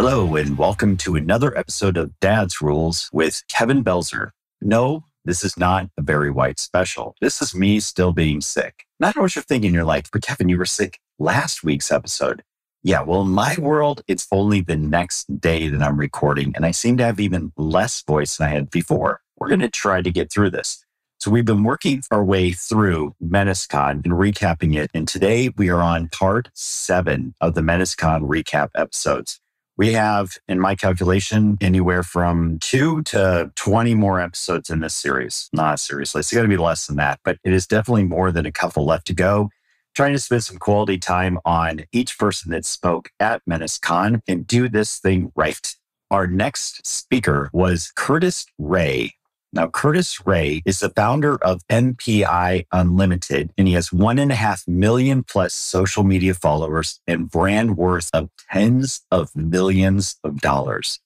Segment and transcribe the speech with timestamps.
[0.00, 4.30] Hello, and welcome to another episode of Dad's Rules with Kevin Belzer.
[4.60, 7.16] No, this is not a Barry White special.
[7.20, 8.84] This is me still being sick.
[9.00, 9.74] Not what you're thinking.
[9.74, 12.44] You're like, but Kevin, you were sick last week's episode.
[12.84, 16.70] Yeah, well, in my world, it's only the next day that I'm recording, and I
[16.70, 19.20] seem to have even less voice than I had before.
[19.36, 20.84] We're going to try to get through this.
[21.18, 24.92] So we've been working our way through MenaceCon and recapping it.
[24.94, 29.40] And today we are on part seven of the MenaceCon recap episodes.
[29.78, 35.48] We have, in my calculation, anywhere from two to 20 more episodes in this series.
[35.52, 38.44] Not seriously, it's going to be less than that, but it is definitely more than
[38.44, 39.50] a couple left to go.
[39.94, 44.68] Trying to spend some quality time on each person that spoke at MenaceCon and do
[44.68, 45.74] this thing right.
[46.10, 49.14] Our next speaker was Curtis Ray,
[49.52, 54.34] now, Curtis Ray is the founder of MPI Unlimited, and he has one and a
[54.34, 61.00] half million plus social media followers and brand worth of tens of millions of dollars.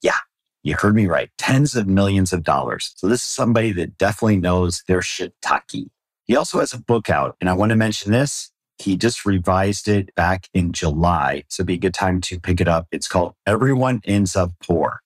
[0.00, 0.18] Yeah,
[0.62, 1.30] you heard me right.
[1.38, 2.92] Tens of millions of dollars.
[2.96, 5.88] So this is somebody that definitely knows their shiitake.
[6.24, 8.52] He also has a book out, and I want to mention this.
[8.78, 11.42] He just revised it back in July.
[11.48, 12.86] So it'd be a good time to pick it up.
[12.92, 15.00] It's called Everyone Ends Up Poor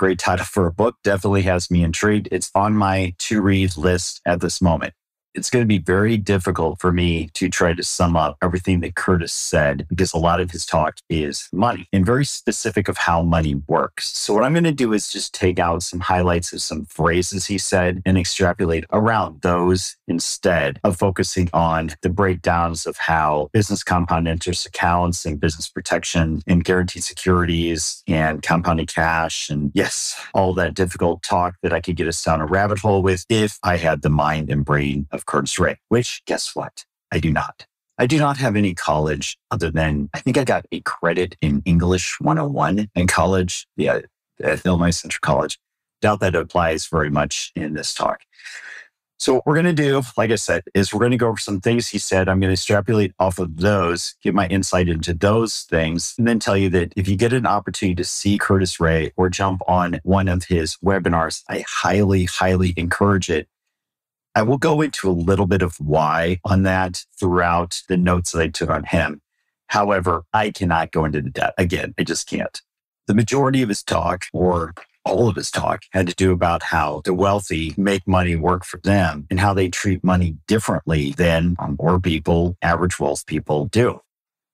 [0.00, 0.96] great title for a book.
[1.04, 2.26] Definitely has me intrigued.
[2.32, 4.94] It's on my to read list at this moment
[5.34, 8.94] it's going to be very difficult for me to try to sum up everything that
[8.94, 13.22] Curtis said because a lot of his talk is money and very specific of how
[13.22, 14.08] money works.
[14.16, 17.46] So what I'm going to do is just take out some highlights of some phrases
[17.46, 23.84] he said and extrapolate around those instead of focusing on the breakdowns of how business
[23.84, 30.54] compound interest accounts and business protection and guaranteed securities and compounding cash and yes, all
[30.54, 33.76] that difficult talk that I could get us down a rabbit hole with if I
[33.76, 36.84] had the mind and brain of of Curtis Ray, which guess what?
[37.12, 37.66] I do not.
[37.98, 41.62] I do not have any college other than I think I got a credit in
[41.66, 43.66] English 101 in college.
[43.76, 44.00] Yeah,
[44.42, 45.58] at Illinois Central College.
[46.00, 48.22] Doubt that applies very much in this talk.
[49.18, 51.36] So what we're going to do, like I said, is we're going to go over
[51.36, 52.26] some things he said.
[52.26, 56.38] I'm going to extrapolate off of those, give my insight into those things, and then
[56.38, 60.00] tell you that if you get an opportunity to see Curtis Ray or jump on
[60.04, 63.46] one of his webinars, I highly, highly encourage it
[64.34, 68.42] I will go into a little bit of why on that throughout the notes that
[68.42, 69.22] I took on him.
[69.66, 71.54] However, I cannot go into the depth.
[71.58, 72.60] Again, I just can't.
[73.06, 74.74] The majority of his talk, or
[75.04, 78.78] all of his talk, had to do about how the wealthy make money work for
[78.84, 84.00] them and how they treat money differently than poor people, average wealth people do.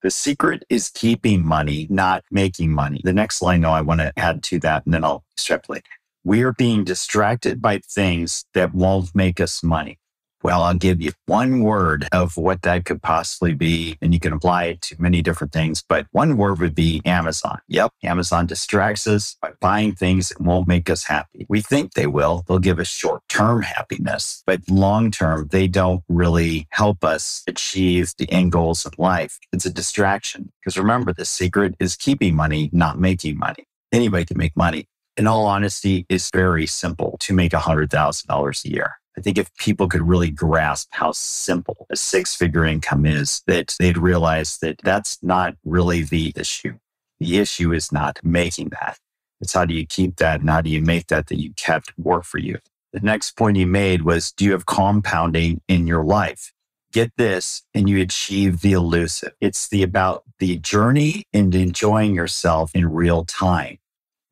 [0.02, 3.00] The secret is keeping money, not making money.
[3.04, 5.84] The next line, though, I want to add to that, and then I'll extrapolate
[6.26, 9.96] we are being distracted by things that won't make us money.
[10.42, 14.32] Well, I'll give you one word of what that could possibly be, and you can
[14.32, 15.84] apply it to many different things.
[15.88, 17.60] But one word would be Amazon.
[17.68, 21.46] Yep, Amazon distracts us by buying things that won't make us happy.
[21.48, 22.44] We think they will.
[22.48, 28.14] They'll give us short term happiness, but long term, they don't really help us achieve
[28.18, 29.38] the end goals of life.
[29.52, 30.50] It's a distraction.
[30.60, 33.64] Because remember, the secret is keeping money, not making money.
[33.92, 38.96] Anybody can make money in all honesty, it's very simple to make $100,000 a year.
[39.16, 43.74] I think if people could really grasp how simple a six figure income is, that
[43.78, 46.78] they'd realize that that's not really the issue.
[47.18, 48.98] The issue is not making that.
[49.40, 51.98] It's how do you keep that and how do you make that that you kept
[51.98, 52.58] work for you?
[52.92, 56.52] The next point you made was, do you have compounding in your life?
[56.92, 59.32] Get this and you achieve the elusive.
[59.40, 63.78] It's the about the journey and enjoying yourself in real time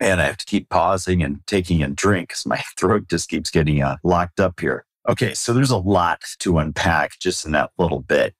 [0.04, 3.50] and I have to keep pausing and taking a drink because my throat just keeps
[3.50, 4.84] getting uh, locked up here.
[5.08, 8.34] Okay, so there's a lot to unpack just in that little bit.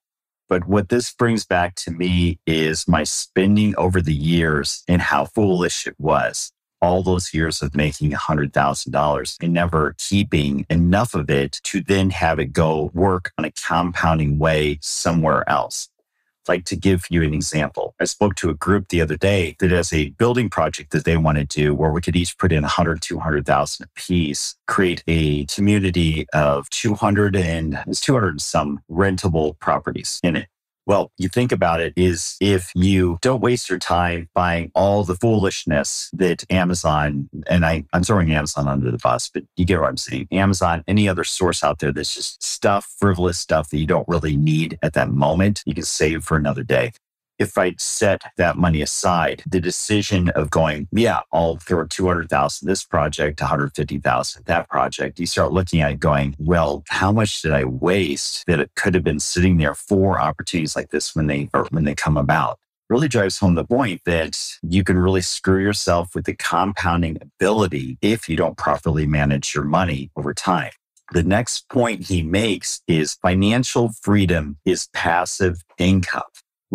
[0.47, 5.25] But what this brings back to me is my spending over the years and how
[5.25, 6.51] foolish it was.
[6.81, 12.37] All those years of making $100,000 and never keeping enough of it to then have
[12.37, 15.89] it go work on a compounding way somewhere else
[16.47, 17.95] like to give you an example.
[17.99, 21.17] I spoke to a group the other day that has a building project that they
[21.17, 25.45] want to do where we could each put in 100, 200,000 a piece, create a
[25.45, 30.47] community of 200 and 200 and some rentable properties in it.
[30.87, 35.15] Well, you think about it is if you don't waste your time buying all the
[35.15, 39.89] foolishness that Amazon, and I, I'm throwing Amazon under the bus, but you get what
[39.89, 40.27] I'm saying.
[40.31, 44.37] Amazon, any other source out there that's just stuff, frivolous stuff that you don't really
[44.37, 46.91] need at that moment, you can save for another day
[47.39, 52.83] if I'd set that money aside, the decision of going, yeah, I'll throw 200,000 this
[52.83, 57.65] project, 150,000 that project, you start looking at it going, well, how much did I
[57.65, 61.65] waste that it could have been sitting there for opportunities like this when they, or
[61.71, 62.59] when they come about?
[62.89, 67.97] really drives home the point that you can really screw yourself with the compounding ability
[68.01, 70.71] if you don't properly manage your money over time.
[71.11, 76.23] The next point he makes is financial freedom is passive income.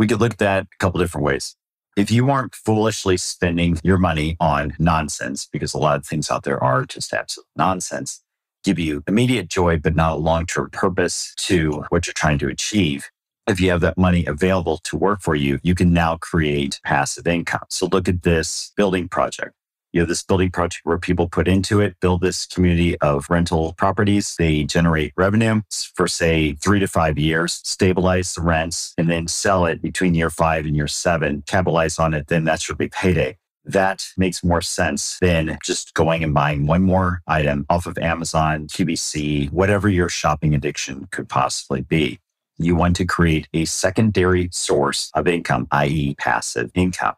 [0.00, 1.56] We could look at that a couple different ways.
[1.94, 6.42] If you aren't foolishly spending your money on nonsense, because a lot of things out
[6.42, 8.22] there are just absolute nonsense,
[8.64, 12.48] give you immediate joy, but not a long term purpose to what you're trying to
[12.48, 13.10] achieve.
[13.46, 17.26] If you have that money available to work for you, you can now create passive
[17.26, 17.66] income.
[17.68, 19.52] So look at this building project
[19.92, 23.74] you have this building project where people put into it, build this community of rental
[23.74, 24.36] properties.
[24.36, 25.62] They generate revenue
[25.94, 30.30] for say three to five years, stabilize the rents, and then sell it between year
[30.30, 32.28] five and year seven, capitalize on it.
[32.28, 33.36] Then that's your big payday.
[33.64, 38.68] That makes more sense than just going and buying one more item off of Amazon,
[38.68, 42.20] QVC, whatever your shopping addiction could possibly be.
[42.58, 46.14] You want to create a secondary source of income, i.e.
[46.18, 47.14] passive income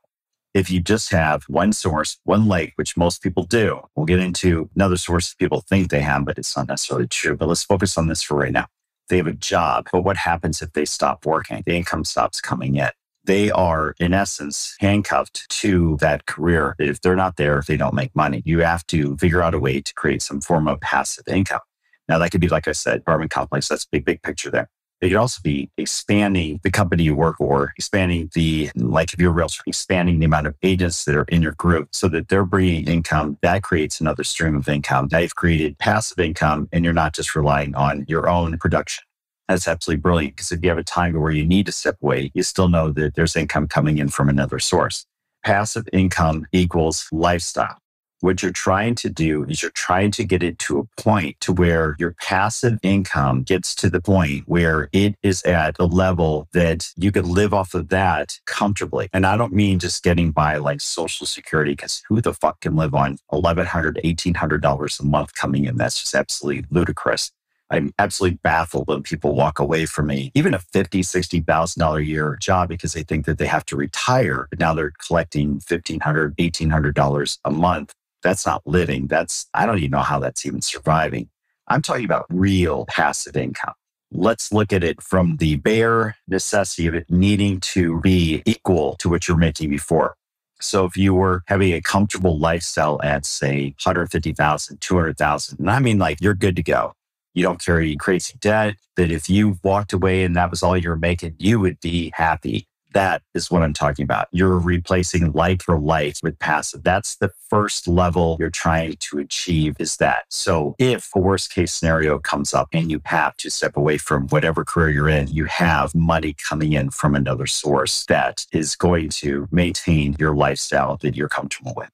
[0.55, 4.69] if you just have one source, one lake, which most people do, we'll get into
[4.75, 7.37] another source people think they have, but it's not necessarily true.
[7.37, 8.67] But let's focus on this for right now.
[9.09, 11.63] They have a job, but what happens if they stop working?
[11.67, 12.91] The income stops coming in.
[13.25, 16.75] They are, in essence, handcuffed to that career.
[16.79, 18.43] If they're not there, if they don't make money.
[18.45, 21.61] You have to figure out a way to create some form of passive income.
[22.09, 23.69] Now, that could be, like I said, apartment complex.
[23.69, 24.69] That's a big, big picture there.
[25.03, 29.33] It could also be expanding the company you work for, expanding the, like if you're
[29.33, 32.45] a realtor, expanding the amount of agents that are in your group so that they're
[32.45, 33.37] bringing income.
[33.43, 35.09] That creates another stream of income.
[35.11, 39.03] Now you've created passive income and you're not just relying on your own production.
[39.49, 42.31] That's absolutely brilliant because if you have a time where you need to step away,
[42.33, 45.05] you still know that there's income coming in from another source.
[45.45, 47.81] Passive income equals lifestyle.
[48.23, 51.53] What you're trying to do is you're trying to get it to a point to
[51.53, 56.93] where your passive income gets to the point where it is at a level that
[56.97, 59.09] you could live off of that comfortably.
[59.13, 62.77] And I don't mean just getting by like social security because who the fuck can
[62.77, 63.67] live on $1,100,
[64.05, 65.77] $1,800 a month coming in?
[65.77, 67.33] That's just absolutely ludicrous.
[67.71, 71.99] I'm absolutely baffled when people walk away from me, even a fifty, sixty thousand dollar
[71.99, 75.59] a year job because they think that they have to retire, but now they're collecting
[75.59, 79.07] fifteen hundred, eighteen hundred dollars a month that's not living.
[79.07, 81.29] That's, I don't even know how that's even surviving.
[81.69, 83.75] I'm talking about real passive income.
[84.11, 89.09] Let's look at it from the bare necessity of it needing to be equal to
[89.09, 90.15] what you're making before.
[90.61, 95.99] So if you were having a comfortable lifestyle at say 150,000, 200,000, and I mean
[95.99, 96.93] like you're good to go.
[97.35, 100.97] You don't carry crazy debt that if you walked away and that was all you're
[100.97, 102.67] making, you would be happy.
[102.94, 104.29] That is what I'm talking about.
[104.33, 106.83] You're replacing light for light with passive.
[106.83, 110.25] That's the first level you're trying to achieve is that.
[110.31, 114.29] So if a worst case scenario comes up and you have to step away from
[114.29, 119.09] whatever career you're in, you have money coming in from another source that is going
[119.11, 121.91] to maintain your lifestyle that you're comfortable with.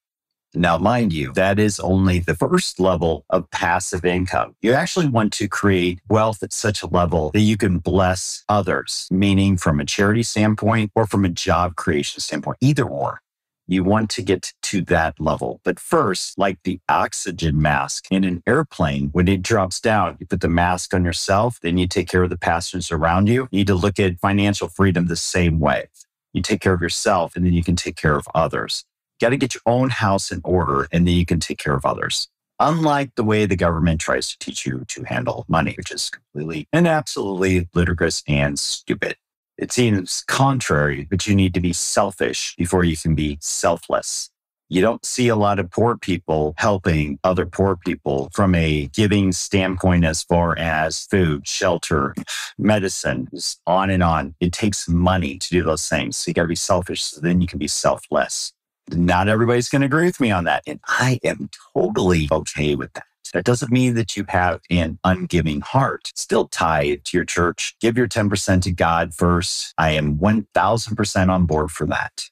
[0.55, 4.55] Now, mind you, that is only the first level of passive income.
[4.61, 9.07] You actually want to create wealth at such a level that you can bless others,
[9.11, 13.21] meaning from a charity standpoint or from a job creation standpoint, either or.
[13.67, 15.61] You want to get to that level.
[15.63, 20.41] But first, like the oxygen mask in an airplane, when it drops down, you put
[20.41, 23.47] the mask on yourself, then you take care of the passengers around you.
[23.51, 25.89] You need to look at financial freedom the same way.
[26.33, 28.85] You take care of yourself and then you can take care of others
[29.19, 31.85] got to get your own house in order and then you can take care of
[31.85, 32.27] others.
[32.59, 36.67] Unlike the way the government tries to teach you to handle money, which is completely
[36.73, 39.15] and absolutely ludicrous and stupid.
[39.57, 44.29] It seems contrary, but you need to be selfish before you can be selfless.
[44.71, 49.31] You don't see a lot of poor people helping other poor people from a giving
[49.31, 52.13] standpoint as far as food, shelter,
[52.57, 53.29] medicine,
[53.65, 54.35] on and on.
[54.39, 56.17] It takes money to do those things.
[56.17, 58.53] So you got to be selfish so then you can be selfless.
[58.93, 60.63] Not everybody's going to agree with me on that.
[60.65, 63.03] And I am totally okay with that.
[63.33, 66.11] That doesn't mean that you have an ungiving heart.
[66.15, 67.75] Still tied to your church.
[67.79, 69.73] Give your 10% to God first.
[69.77, 72.29] I am 1000% on board for that.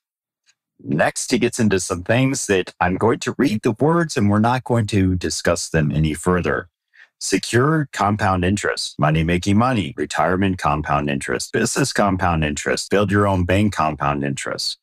[0.83, 4.39] Next, he gets into some things that I'm going to read the words and we're
[4.39, 6.69] not going to discuss them any further.
[7.19, 13.43] Secure compound interest, money making money, retirement compound interest, business compound interest, build your own
[13.43, 14.77] bank compound interest,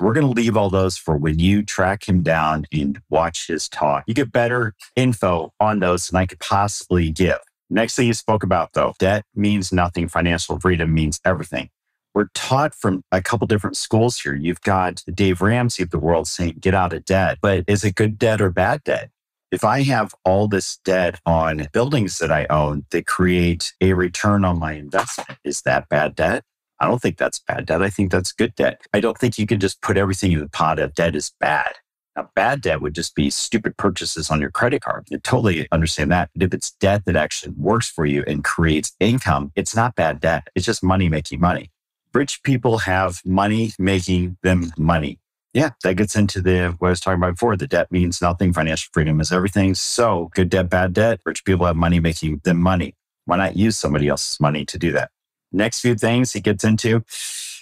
[0.00, 3.68] We're going to leave all those for when you track him down and watch his
[3.68, 4.04] talk.
[4.06, 7.38] You get better info on those than I could possibly give.
[7.70, 10.08] Next thing you spoke about though, debt means nothing.
[10.08, 11.70] Financial freedom means everything.
[12.14, 14.34] We're taught from a couple different schools here.
[14.34, 17.96] You've got Dave Ramsey of the world saying, get out of debt, but is it
[17.96, 19.10] good debt or bad debt?
[19.50, 24.44] If I have all this debt on buildings that I own that create a return
[24.44, 26.44] on my investment, is that bad debt?
[26.84, 27.82] I don't think that's bad debt.
[27.82, 28.82] I think that's good debt.
[28.92, 31.76] I don't think you can just put everything in the pot of debt is bad.
[32.14, 35.06] Now, bad debt would just be stupid purchases on your credit card.
[35.08, 36.28] You totally understand that.
[36.34, 40.20] But if it's debt that actually works for you and creates income, it's not bad
[40.20, 40.48] debt.
[40.54, 41.70] It's just money making money.
[42.12, 45.18] Rich people have money making them money.
[45.54, 47.56] Yeah, that gets into the what I was talking about before.
[47.56, 48.52] The debt means nothing.
[48.52, 49.74] Financial freedom is everything.
[49.74, 51.20] So good debt, bad debt.
[51.24, 52.94] Rich people have money making them money.
[53.24, 55.10] Why not use somebody else's money to do that?
[55.54, 57.04] Next few things he gets into.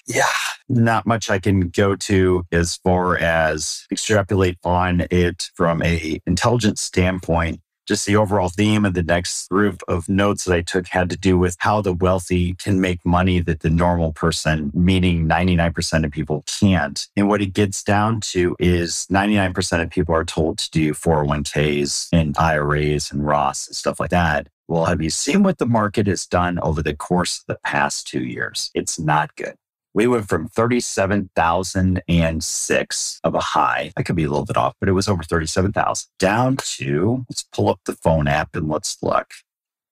[0.07, 0.25] Yeah,
[0.69, 6.81] not much I can go to as far as extrapolate on it from a intelligence
[6.81, 11.11] standpoint just the overall theme of the next group of notes that I took had
[11.11, 16.05] to do with how the wealthy can make money that the normal person, meaning 99%
[16.05, 17.09] of people can't.
[17.17, 22.09] And what it gets down to is 99% of people are told to do 401ks
[22.13, 24.49] and IRAs and Roths and stuff like that.
[24.73, 28.07] Well, have you seen what the market has done over the course of the past
[28.07, 28.71] two years?
[28.73, 29.55] It's not good.
[29.93, 33.93] We went from 37,006 of a high.
[33.99, 37.43] I could be a little bit off, but it was over 37,000 down to, let's
[37.53, 39.35] pull up the phone app and let's look.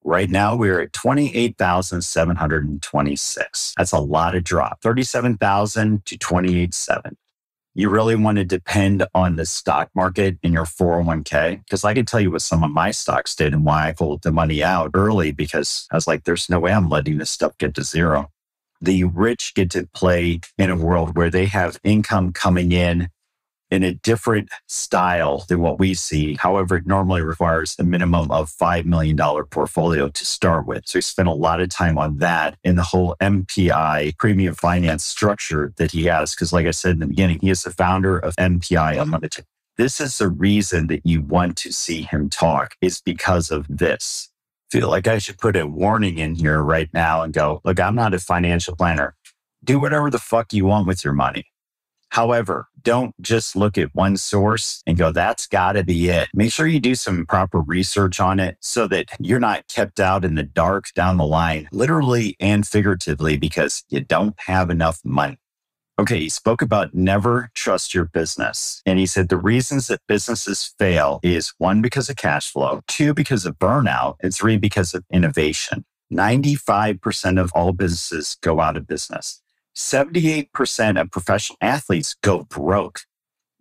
[0.03, 3.75] Right now, we're at 28,726.
[3.77, 4.81] That's a lot of drop.
[4.81, 7.17] 37,000 to 28,7.
[7.75, 11.65] You really want to depend on the stock market in your 401k?
[11.65, 14.23] Because I can tell you what some of my stocks did and why I pulled
[14.23, 17.57] the money out early because I was like, there's no way I'm letting this stuff
[17.59, 18.31] get to zero
[18.81, 23.09] the rich get to play in a world where they have income coming in
[23.71, 26.35] in a different style than what we see.
[26.35, 30.87] However, it normally requires a minimum of $5 million portfolio to start with.
[30.87, 35.05] So he spent a lot of time on that in the whole MPI premium finance
[35.05, 36.35] structure that he has.
[36.35, 39.45] Because like I said in the beginning, he is the founder of MPI Unlimited.
[39.77, 44.31] This is the reason that you want to see him talk is because of this
[44.71, 47.95] feel like I should put a warning in here right now and go, look, I'm
[47.95, 49.17] not a financial planner.
[49.65, 51.47] Do whatever the fuck you want with your money.
[52.11, 56.29] However, don't just look at one source and go, that's got to be it.
[56.35, 60.25] Make sure you do some proper research on it so that you're not kept out
[60.25, 65.39] in the dark down the line, literally and figuratively, because you don't have enough money.
[66.01, 68.81] Okay, he spoke about never trust your business.
[68.87, 73.13] And he said the reasons that businesses fail is one, because of cash flow, two,
[73.13, 75.85] because of burnout, and three, because of innovation.
[76.11, 79.43] 95% of all businesses go out of business.
[79.81, 83.01] 78% of professional athletes go broke.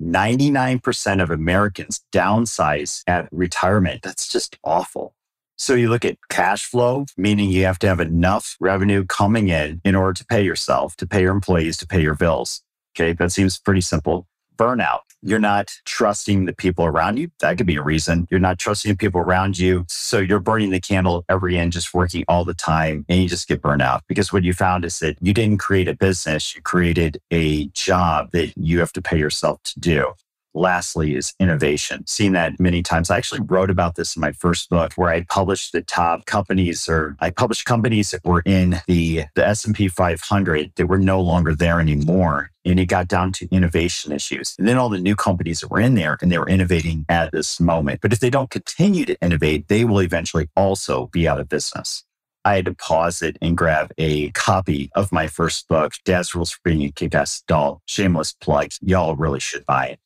[0.01, 4.01] 99% of Americans downsize at retirement.
[4.01, 5.13] That's just awful.
[5.57, 9.81] So you look at cash flow, meaning you have to have enough revenue coming in
[9.83, 12.61] in order to pay yourself, to pay your employees, to pay your bills.
[12.95, 13.13] Okay.
[13.13, 14.25] That seems pretty simple.
[14.59, 14.99] Burnout.
[15.21, 17.31] You're not trusting the people around you.
[17.39, 18.27] That could be a reason.
[18.29, 19.85] You're not trusting the people around you.
[19.87, 23.47] So you're burning the candle every end, just working all the time and you just
[23.47, 26.55] get burned out because what you found is that you didn't create a business.
[26.55, 30.13] You created a job that you have to pay yourself to do.
[30.53, 32.05] Lastly is innovation.
[32.07, 33.09] Seen that many times.
[33.09, 36.89] I actually wrote about this in my first book where I published the top companies
[36.89, 41.53] or I published companies that were in the, the S&P 500 that were no longer
[41.53, 42.51] there anymore.
[42.65, 44.55] And it got down to innovation issues.
[44.57, 47.31] And then all the new companies that were in there and they were innovating at
[47.31, 48.01] this moment.
[48.01, 52.03] But if they don't continue to innovate, they will eventually also be out of business.
[52.45, 56.51] I had to pause it and grab a copy of my first book, Dad's Rules
[56.51, 57.43] for Being a Kick-Ass.
[57.85, 58.71] Shameless plug.
[58.81, 59.99] Y'all really should buy it.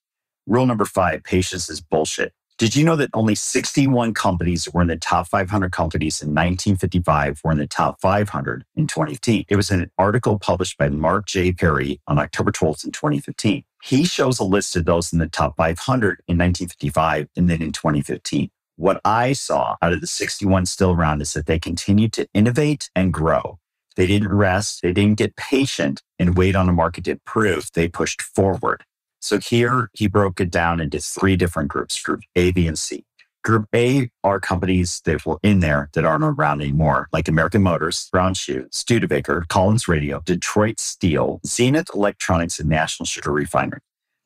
[0.46, 2.34] Rule number five patience is bullshit.
[2.58, 7.42] Did you know that only 61 companies were in the top 500 companies in 1955
[7.44, 9.46] were in the top 500 in 2015?
[9.48, 11.52] It was an article published by Mark J.
[11.52, 13.64] Perry on October 12th in 2015.
[13.84, 17.72] He shows a list of those in the top 500 in 1955 and then in
[17.72, 18.52] 2015.
[18.76, 22.90] What I saw out of the 61 still around is that they continued to innovate
[22.96, 23.60] and grow.
[23.96, 24.82] They didn't rest.
[24.82, 27.70] They didn't get patient and wait on the market to improve.
[27.74, 28.84] They pushed forward.
[29.24, 33.06] So here he broke it down into three different groups, group A, B, and C.
[33.42, 38.10] Group A are companies that were in there that aren't around anymore, like American Motors,
[38.12, 43.80] Brown Shoe, Studebaker, Collins Radio, Detroit Steel, Zenith Electronics, and National Sugar Refinery.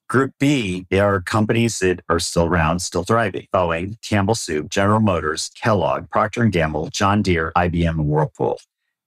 [0.09, 3.45] Group B are companies that are still around, still thriving.
[3.53, 8.57] Boeing, Campbell Soup, General Motors, Kellogg, Procter & Gamble, John Deere, IBM, and Whirlpool.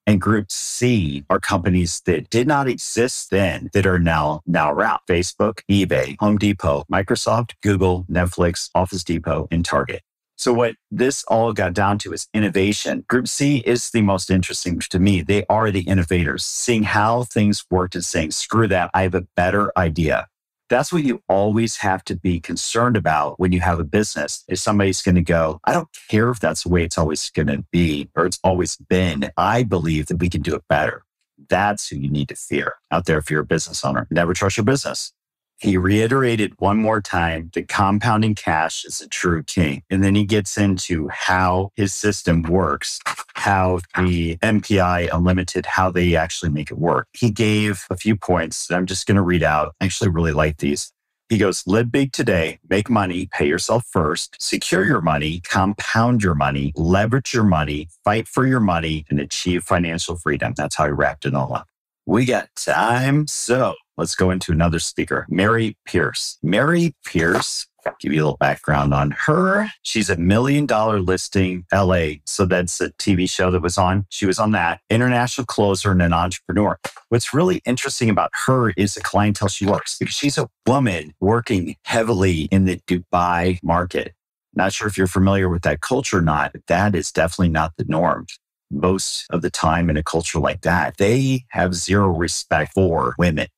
[0.07, 5.01] And group C are companies that did not exist then that are now now around.
[5.09, 10.03] Facebook, eBay, Home Depot, Microsoft, Google, Netflix, Office Depot, and Target.
[10.37, 13.05] So what this all got down to is innovation.
[13.09, 15.21] Group C is the most interesting to me.
[15.21, 18.91] They are the innovators, seeing how things worked and saying, screw that.
[18.95, 20.29] I have a better idea.
[20.71, 24.45] That's what you always have to be concerned about when you have a business.
[24.49, 27.49] Is somebody's going to go, I don't care if that's the way it's always going
[27.49, 29.31] to be or it's always been.
[29.37, 31.05] I believe that we can do it better.
[31.49, 34.07] That's who you need to fear out there if you're a business owner.
[34.11, 35.13] Never trust your business.
[35.61, 39.83] He reiterated one more time that compounding cash is a true king.
[39.91, 42.99] And then he gets into how his system works,
[43.35, 47.09] how the MPI Unlimited, how they actually make it work.
[47.13, 49.75] He gave a few points that I'm just going to read out.
[49.83, 50.93] I actually really like these.
[51.29, 56.35] He goes, live big today, make money, pay yourself first, secure your money, compound your
[56.35, 60.55] money, leverage your money, fight for your money, and achieve financial freedom.
[60.57, 61.70] That's how he wrapped it all up.
[62.11, 63.29] We got time.
[63.29, 66.39] So let's go into another speaker, Mary Pierce.
[66.43, 67.69] Mary Pierce,
[68.01, 69.69] give you a little background on her.
[69.83, 72.15] She's a million dollar listing LA.
[72.27, 74.07] So that's a TV show that was on.
[74.09, 76.81] She was on that international closer and an entrepreneur.
[77.11, 81.77] What's really interesting about her is the clientele she works because she's a woman working
[81.85, 84.15] heavily in the Dubai market.
[84.53, 87.75] Not sure if you're familiar with that culture or not, but that is definitely not
[87.77, 88.27] the norm
[88.71, 93.49] most of the time in a culture like that, they have zero respect for women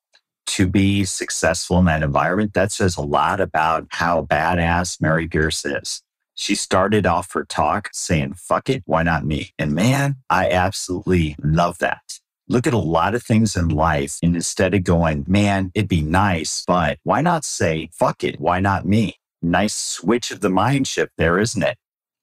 [0.47, 5.64] to be successful in that environment, that says a lot about how badass Mary Pierce
[5.64, 6.02] is.
[6.35, 9.52] She started off her talk saying, fuck it, why not me?
[9.59, 12.19] And man, I absolutely love that.
[12.49, 16.02] Look at a lot of things in life and instead of going, man, it'd be
[16.02, 19.16] nice, but why not say, fuck it, why not me?
[19.40, 21.76] Nice switch of the mind shift there, isn't it?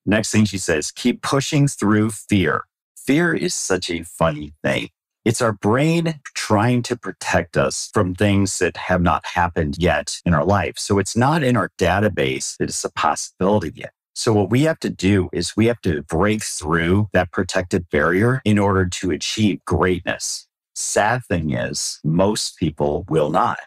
[0.06, 2.66] Next thing she says, keep pushing through fear.
[3.10, 4.90] Fear is such a funny thing.
[5.26, 10.36] It's our brain trying to protect us from things that have not happened yet in
[10.36, 10.76] our life.
[10.78, 13.94] So it's not in our database that it's a possibility yet.
[14.14, 18.44] So what we have to do is we have to break through that protective barrier
[18.46, 20.48] in order to achieve greatness.
[20.76, 23.58] Sad thing is most people will not.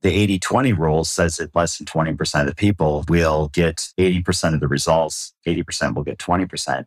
[0.00, 4.54] The 80 20 rule says that less than 20% of the people will get 80%
[4.54, 5.34] of the results.
[5.46, 6.84] 80% will get 20%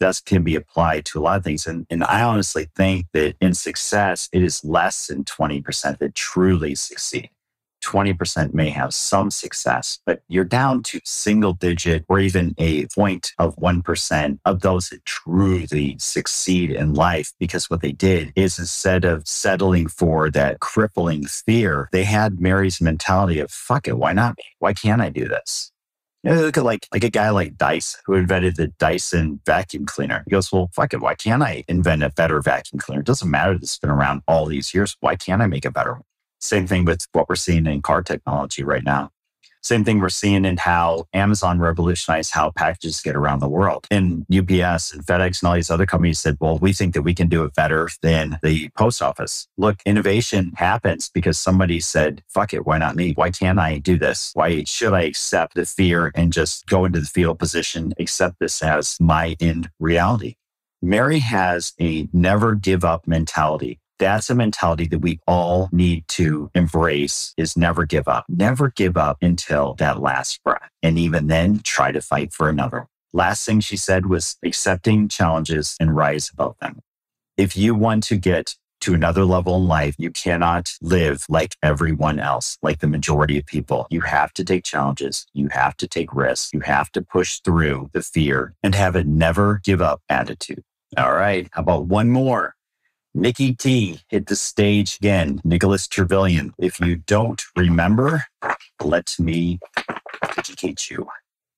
[0.00, 1.66] that can be applied to a lot of things.
[1.66, 6.74] And, and I honestly think that in success, it is less than 20% that truly
[6.74, 7.30] succeed.
[7.84, 13.32] 20% may have some success, but you're down to single digit or even a point
[13.38, 17.32] of 1% of those that truly succeed in life.
[17.38, 22.80] Because what they did is instead of settling for that crippling fear, they had Mary's
[22.80, 24.44] mentality of, fuck it, why not me?
[24.58, 25.70] Why can't I do this?
[26.24, 29.84] You know, look at like like a guy like Dyson who invented the Dyson vacuum
[29.84, 30.22] cleaner.
[30.24, 33.00] He goes, Well, fuck it, why can't I invent a better vacuum cleaner?
[33.02, 34.96] It doesn't matter that it's been around all these years.
[35.00, 36.02] Why can't I make a better one?
[36.40, 39.10] Same thing with what we're seeing in car technology right now.
[39.64, 43.86] Same thing we're seeing in how Amazon revolutionized how packages get around the world.
[43.90, 47.14] And UPS and FedEx and all these other companies said, well, we think that we
[47.14, 49.48] can do it better than the post office.
[49.56, 53.12] Look, innovation happens because somebody said, fuck it, why not me?
[53.12, 54.32] Why can't I do this?
[54.34, 58.62] Why should I accept the fear and just go into the fetal position, accept this
[58.62, 60.34] as my end reality?
[60.82, 66.50] Mary has a never give up mentality that's a mentality that we all need to
[66.54, 68.24] embrace is never give up.
[68.28, 70.70] Never give up until that last breath.
[70.82, 72.86] And even then, try to fight for another.
[73.12, 76.80] Last thing she said was accepting challenges and rise above them.
[77.36, 82.18] If you want to get to another level in life, you cannot live like everyone
[82.18, 83.86] else, like the majority of people.
[83.88, 85.26] You have to take challenges.
[85.32, 86.50] You have to take risks.
[86.52, 90.62] You have to push through the fear and have a never give up attitude.
[90.96, 91.48] All right.
[91.52, 92.54] How about one more?
[93.16, 95.40] Nikki T hit the stage again.
[95.44, 96.50] Nicholas Trevillian.
[96.58, 98.24] If you don't remember,
[98.82, 99.60] let me
[100.36, 101.06] educate you.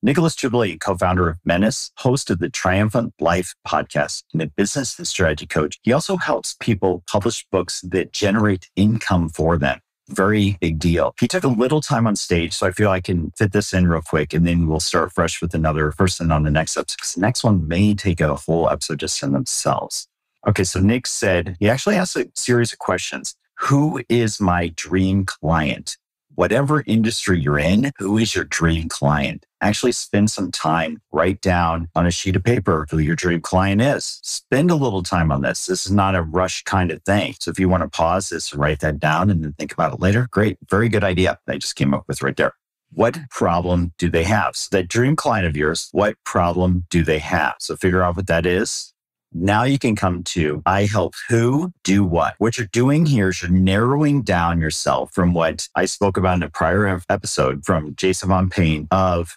[0.03, 5.09] Nicholas Trevillian, co-founder of Menace, host of the Triumphant Life podcast, and a business and
[5.09, 5.79] strategy coach.
[5.83, 9.81] He also helps people publish books that generate income for them.
[10.11, 11.15] Very big deal.
[11.19, 13.89] He took a little time on stage, so I feel I can fit this in
[13.89, 17.15] real quick, and then we'll start fresh with another person on the next episode.
[17.15, 20.07] The next one may take a whole episode just in themselves.
[20.47, 23.35] Okay, so Nick said he actually asked a series of questions.
[23.59, 25.97] Who is my dream client?
[26.37, 29.45] Whatever industry you're in, who is your dream client?
[29.61, 33.81] Actually spend some time, write down on a sheet of paper who your dream client
[33.81, 34.21] is.
[34.23, 35.67] Spend a little time on this.
[35.67, 37.35] This is not a rush kind of thing.
[37.41, 40.01] So if you want to pause this write that down and then think about it
[40.01, 40.59] later, great.
[40.71, 41.41] Very good idea.
[41.49, 42.53] I just came up with right there.
[42.93, 44.55] What problem do they have?
[44.55, 47.57] So that dream client of yours, what problem do they have?
[47.59, 48.93] So figure out what that is
[49.33, 52.35] now you can come to I help who do what.
[52.39, 56.43] What you're doing here is you're narrowing down yourself from what I spoke about in
[56.43, 59.37] a prior episode from Jason Von Payne of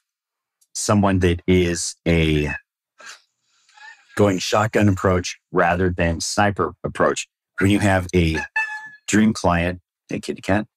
[0.73, 2.53] someone that is a
[4.15, 7.27] going shotgun approach rather than sniper approach.
[7.59, 8.37] When you have a
[9.07, 10.67] dream client, hey kitty cat,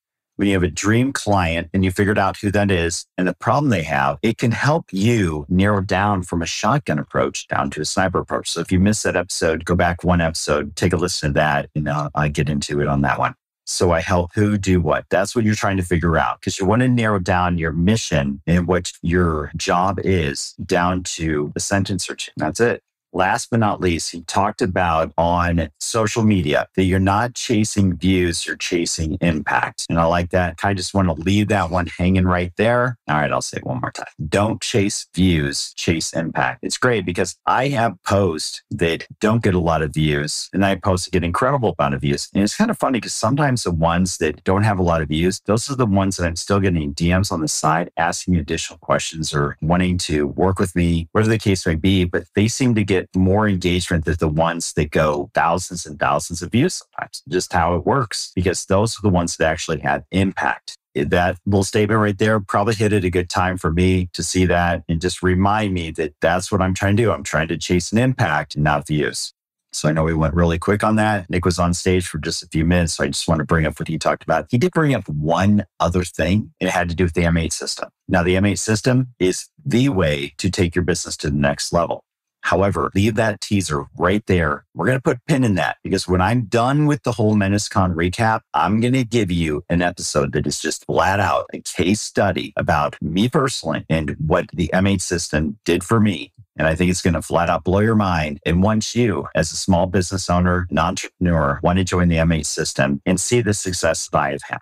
[0.43, 3.35] when you have a dream client and you figured out who that is and the
[3.35, 7.81] problem they have, it can help you narrow down from a shotgun approach down to
[7.81, 8.51] a sniper approach.
[8.51, 11.71] So if you missed that episode, go back one episode, take a listen to that,
[11.77, 13.37] and uh, I'll, I'll get into it on that one.
[13.67, 15.05] So I help who do what.
[15.11, 18.43] That's what you're trying to figure out because you want to narrow down your mission
[18.45, 22.33] and what your job is down to a sentence or two.
[22.37, 22.83] That's it.
[23.13, 28.47] Last but not least, he talked about on social media that you're not chasing views,
[28.47, 29.87] you're chasing impact.
[29.89, 30.59] And I like that.
[30.63, 32.97] I just want to leave that one hanging right there.
[33.09, 34.07] All right, I'll say it one more time.
[34.29, 36.61] Don't chase views, chase impact.
[36.63, 40.77] It's great because I have posts that don't get a lot of views and I
[40.77, 42.31] post that get incredible amount of views.
[42.35, 45.09] And it's kind of funny because sometimes the ones that don't have a lot of
[45.09, 48.79] views, those are the ones that I'm still getting DMs on the side asking additional
[48.79, 52.75] questions or wanting to work with me, whatever the case may be, but they seem
[52.75, 56.75] to get get more engagement than the ones that go thousands and thousands of views
[56.75, 60.77] sometimes, just how it works, because those are the ones that actually have impact.
[60.95, 64.45] That little statement right there probably hit at a good time for me to see
[64.47, 67.11] that and just remind me that that's what I'm trying to do.
[67.11, 69.33] I'm trying to chase an impact, not views.
[69.75, 71.31] So I know we went really quick on that.
[71.31, 72.93] Nick was on stage for just a few minutes.
[72.95, 74.49] So I just want to bring up what he talked about.
[74.51, 76.53] He did bring up one other thing.
[76.61, 77.89] and It had to do with the M8 system.
[78.07, 82.05] Now, the M8 system is the way to take your business to the next level.
[82.43, 84.65] However, leave that teaser right there.
[84.75, 87.95] We're going to put pin in that because when I'm done with the whole MenaceCon
[87.95, 92.01] recap, I'm going to give you an episode that is just flat out a case
[92.01, 96.33] study about me personally and what the M8 system did for me.
[96.57, 98.41] And I think it's going to flat out blow your mind.
[98.45, 103.01] And once you, as a small business owner, entrepreneur, want to join the M8 system
[103.07, 104.59] and see the success that I have had.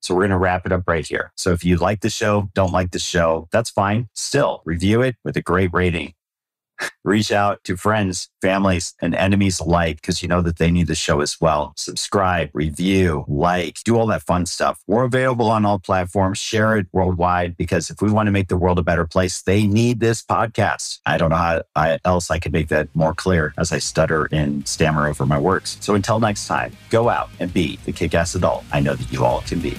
[0.00, 1.32] So we're going to wrap it up right here.
[1.36, 4.08] So if you like the show, don't like the show, that's fine.
[4.14, 6.14] Still review it with a great rating
[7.04, 10.94] reach out to friends, families, and enemies alike because you know that they need the
[10.94, 11.72] show as well.
[11.76, 14.80] Subscribe, review, like, do all that fun stuff.
[14.86, 16.38] We're available on all platforms.
[16.38, 19.66] Share it worldwide because if we want to make the world a better place, they
[19.66, 21.00] need this podcast.
[21.06, 24.28] I don't know how I, else I could make that more clear as I stutter
[24.30, 25.78] and stammer over my words.
[25.80, 29.12] So until next time, go out and be the kick ass adult I know that
[29.12, 29.76] you all can be.